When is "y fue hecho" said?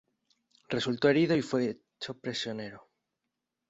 1.35-2.19